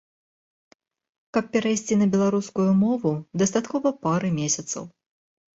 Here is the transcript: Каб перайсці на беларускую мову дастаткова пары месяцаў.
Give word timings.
Каб 1.37 1.45
перайсці 1.55 1.99
на 2.01 2.07
беларускую 2.15 2.67
мову 2.83 3.13
дастаткова 3.43 3.93
пары 4.07 4.29
месяцаў. 4.43 4.83